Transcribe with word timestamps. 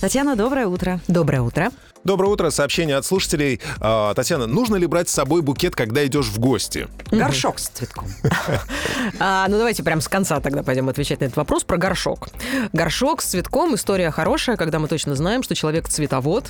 Татьяна, 0.00 0.36
доброе 0.36 0.68
утро. 0.68 1.00
Доброе 1.08 1.42
утро. 1.42 1.72
Доброе 2.04 2.28
утро. 2.28 2.50
Сообщение 2.50 2.96
от 2.96 3.04
слушателей. 3.04 3.60
А, 3.80 4.14
Татьяна, 4.14 4.46
нужно 4.46 4.76
ли 4.76 4.86
брать 4.86 5.08
с 5.08 5.12
собой 5.12 5.42
букет, 5.42 5.74
когда 5.74 6.06
идешь 6.06 6.26
в 6.26 6.38
гости? 6.38 6.86
Горшок 7.10 7.58
с 7.58 7.68
цветком. 7.68 8.06
А, 9.20 9.46
ну, 9.48 9.56
давайте 9.56 9.82
прям 9.82 10.00
с 10.00 10.08
конца 10.08 10.40
тогда 10.40 10.62
пойдем 10.62 10.88
отвечать 10.88 11.20
на 11.20 11.26
этот 11.26 11.36
вопрос 11.36 11.64
про 11.64 11.76
горшок. 11.76 12.28
Горшок 12.72 13.22
с 13.22 13.26
цветком– 13.26 13.74
история 13.76 14.10
хорошая, 14.10 14.56
когда 14.56 14.78
мы 14.78 14.88
точно 14.88 15.14
знаем, 15.14 15.42
что 15.42 15.54
человек 15.54 15.88
цветовод. 15.88 16.44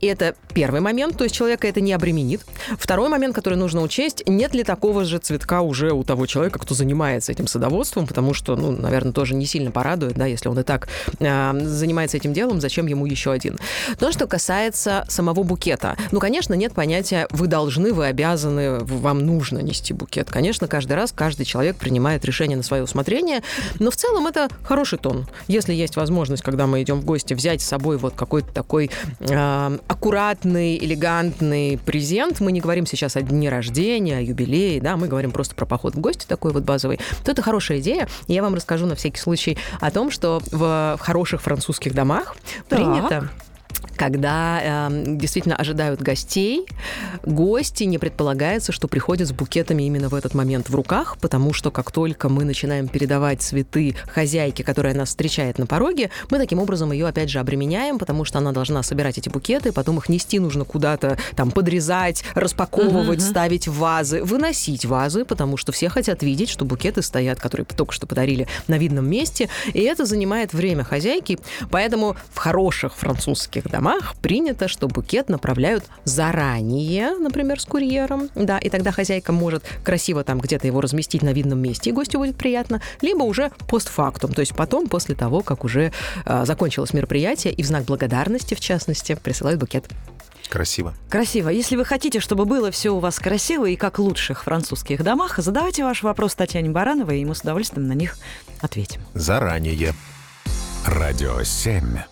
И 0.00 0.06
это 0.06 0.34
первый 0.52 0.80
момент, 0.80 1.16
то 1.16 1.24
есть 1.24 1.34
человека 1.34 1.68
это 1.68 1.80
не 1.80 1.92
обременит. 1.92 2.42
Второй 2.78 3.08
момент, 3.08 3.34
который 3.34 3.56
нужно 3.56 3.82
учесть, 3.82 4.22
нет 4.26 4.54
ли 4.54 4.64
такого 4.64 5.04
же 5.04 5.18
цветка 5.18 5.60
уже 5.60 5.92
у 5.92 6.02
того 6.02 6.26
человека, 6.26 6.58
кто 6.58 6.74
занимается 6.74 7.30
этим 7.30 7.46
садоводством, 7.46 8.06
потому 8.06 8.34
что, 8.34 8.56
ну, 8.56 8.72
наверное, 8.72 9.12
тоже 9.12 9.34
не 9.34 9.46
сильно 9.46 9.70
порадует, 9.70 10.14
да, 10.14 10.26
если 10.26 10.48
он 10.48 10.58
и 10.58 10.62
так 10.62 10.88
э, 11.20 11.52
занимается 11.60 12.16
этим 12.16 12.32
делом, 12.32 12.60
зачем 12.60 12.81
ему 12.86 13.06
еще 13.06 13.32
один. 13.32 13.58
То, 13.98 14.12
что 14.12 14.26
касается 14.26 15.04
самого 15.08 15.42
букета. 15.42 15.96
Ну, 16.10 16.20
конечно, 16.20 16.54
нет 16.54 16.74
понятия 16.74 17.26
«вы 17.30 17.46
должны», 17.46 17.92
«вы 17.92 18.06
обязаны», 18.06 18.78
«вам 18.80 19.24
нужно 19.24 19.58
нести 19.58 19.92
букет». 19.92 20.30
Конечно, 20.30 20.68
каждый 20.68 20.94
раз 20.94 21.12
каждый 21.12 21.44
человек 21.44 21.76
принимает 21.76 22.24
решение 22.24 22.56
на 22.56 22.62
свое 22.62 22.82
усмотрение, 22.82 23.42
но 23.78 23.90
в 23.90 23.96
целом 23.96 24.26
это 24.26 24.48
хороший 24.62 24.98
тон. 24.98 25.26
Если 25.48 25.74
есть 25.74 25.96
возможность, 25.96 26.42
когда 26.42 26.66
мы 26.66 26.82
идем 26.82 27.00
в 27.00 27.04
гости, 27.04 27.34
взять 27.34 27.60
с 27.60 27.66
собой 27.66 27.96
вот 27.98 28.14
какой-то 28.14 28.52
такой 28.52 28.90
э, 29.20 29.78
аккуратный, 29.86 30.78
элегантный 30.78 31.78
презент, 31.84 32.40
мы 32.40 32.52
не 32.52 32.60
говорим 32.60 32.86
сейчас 32.86 33.16
о 33.16 33.22
дне 33.22 33.48
рождения, 33.48 34.18
о 34.18 34.20
юбилее, 34.20 34.80
да, 34.80 34.96
мы 34.96 35.08
говорим 35.08 35.30
просто 35.30 35.54
про 35.54 35.66
поход 35.66 35.94
в 35.94 36.00
гости 36.00 36.26
такой 36.26 36.52
вот 36.52 36.62
базовый, 36.62 36.98
то 37.24 37.30
это 37.30 37.42
хорошая 37.42 37.78
идея. 37.80 38.08
Я 38.28 38.42
вам 38.42 38.54
расскажу 38.54 38.86
на 38.86 38.94
всякий 38.94 39.20
случай 39.20 39.58
о 39.80 39.90
том, 39.90 40.10
что 40.10 40.40
в 40.50 40.98
хороших 41.00 41.42
французских 41.42 41.94
домах 41.94 42.36
Принято 42.72 43.28
когда 43.96 44.88
э, 44.90 45.04
действительно 45.06 45.56
ожидают 45.56 46.00
гостей, 46.00 46.66
гости 47.24 47.84
не 47.84 47.98
предполагается, 47.98 48.72
что 48.72 48.88
приходят 48.88 49.28
с 49.28 49.32
букетами 49.32 49.84
именно 49.84 50.08
в 50.08 50.14
этот 50.14 50.34
момент 50.34 50.68
в 50.68 50.74
руках, 50.74 51.16
потому 51.20 51.52
что 51.52 51.70
как 51.70 51.90
только 51.92 52.28
мы 52.28 52.44
начинаем 52.44 52.88
передавать 52.88 53.42
цветы 53.42 53.94
хозяйке, 54.06 54.64
которая 54.64 54.94
нас 54.94 55.10
встречает 55.10 55.58
на 55.58 55.66
пороге, 55.66 56.10
мы 56.30 56.38
таким 56.38 56.58
образом 56.58 56.92
ее 56.92 57.06
опять 57.06 57.30
же 57.30 57.38
обременяем, 57.38 57.98
потому 57.98 58.24
что 58.24 58.38
она 58.38 58.52
должна 58.52 58.82
собирать 58.82 59.18
эти 59.18 59.28
букеты, 59.28 59.72
потом 59.72 59.98
их 59.98 60.08
нести 60.08 60.38
нужно 60.38 60.64
куда-то, 60.64 61.18
там, 61.36 61.50
подрезать, 61.50 62.24
распаковывать, 62.34 63.20
мгм. 63.20 63.28
ставить 63.28 63.68
в 63.68 63.78
вазы, 63.78 64.22
выносить 64.22 64.84
вазы, 64.84 65.24
потому 65.24 65.56
что 65.56 65.72
все 65.72 65.88
хотят 65.88 66.22
видеть, 66.22 66.48
что 66.48 66.64
букеты 66.64 67.02
стоят, 67.02 67.40
которые 67.40 67.66
только 67.66 67.92
что 67.92 68.06
подарили 68.06 68.46
на 68.68 68.78
видном 68.78 69.08
месте, 69.08 69.48
и 69.72 69.80
это 69.80 70.04
занимает 70.04 70.52
время 70.52 70.84
хозяйки, 70.84 71.38
поэтому 71.70 72.16
в 72.32 72.38
хороших 72.38 72.96
французских 72.96 73.64
домах 73.82 74.14
принято, 74.22 74.68
что 74.68 74.86
букет 74.86 75.28
направляют 75.28 75.84
заранее, 76.04 77.16
например, 77.18 77.60
с 77.60 77.64
курьером, 77.64 78.28
да, 78.36 78.58
и 78.58 78.70
тогда 78.70 78.92
хозяйка 78.92 79.32
может 79.32 79.64
красиво 79.82 80.22
там 80.22 80.38
где-то 80.38 80.68
его 80.68 80.80
разместить 80.80 81.22
на 81.22 81.32
видном 81.32 81.58
месте, 81.58 81.90
и 81.90 81.92
гостю 81.92 82.18
будет 82.18 82.36
приятно, 82.36 82.80
либо 83.00 83.24
уже 83.24 83.50
постфактум, 83.68 84.34
то 84.34 84.40
есть 84.40 84.54
потом, 84.54 84.86
после 84.86 85.16
того, 85.16 85.40
как 85.40 85.64
уже 85.64 85.92
э, 86.24 86.44
закончилось 86.46 86.94
мероприятие, 86.94 87.52
и 87.52 87.62
в 87.64 87.66
знак 87.66 87.84
благодарности, 87.84 88.54
в 88.54 88.60
частности, 88.60 89.18
присылают 89.20 89.58
букет. 89.58 89.86
Красиво. 90.48 90.94
Красиво. 91.10 91.48
Если 91.48 91.74
вы 91.74 91.84
хотите, 91.84 92.20
чтобы 92.20 92.44
было 92.44 92.70
все 92.70 92.90
у 92.90 93.00
вас 93.00 93.18
красиво 93.18 93.64
и 93.66 93.74
как 93.74 93.98
в 93.98 94.02
лучших 94.02 94.44
французских 94.44 95.02
домах, 95.02 95.38
задавайте 95.38 95.82
ваш 95.82 96.04
вопрос 96.04 96.36
Татьяне 96.36 96.70
Барановой, 96.70 97.20
и 97.20 97.24
мы 97.24 97.34
с 97.34 97.40
удовольствием 97.40 97.88
на 97.88 97.94
них 97.94 98.16
ответим. 98.60 99.00
Заранее. 99.14 99.92
Радио 100.86 101.42
7. 101.42 102.11